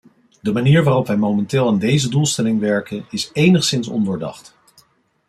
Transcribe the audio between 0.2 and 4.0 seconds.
De manier waarop wij momenteel aan deze doelstelling werken, is enigszins